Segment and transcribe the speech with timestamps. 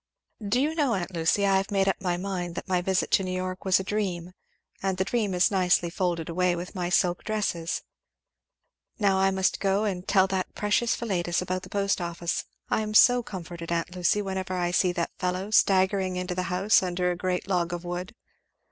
[0.43, 3.23] "Do you know, aunt Lucy, I have made up my mind that my visit to
[3.23, 4.33] New York was a dream,
[4.81, 7.83] and the dream is nicely folded away with my silk dresses.
[8.97, 13.21] Now I must go tell that precious Philetus about the post office I am so
[13.21, 17.47] comforted, aunt Lucy, whenever I see that fellow staggering into the house under a great
[17.47, 18.15] log of wood!